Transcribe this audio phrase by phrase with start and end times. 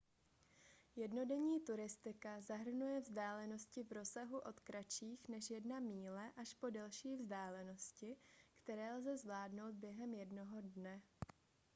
[0.95, 8.17] jednodenní turistika zahrnuje vzdálenosti v rozsahu od kratších než jedna míle až po delší vzdálenosti
[8.63, 11.01] které lze zvládnout během jednoho dne